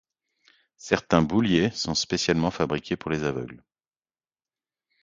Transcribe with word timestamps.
Certains 0.79 1.21
bouliers 1.21 1.69
sont 1.69 1.93
fabriqués 1.93 2.01
spécialement 2.01 2.49
pour 2.97 3.11
les 3.11 3.23
aveugles. 3.23 3.63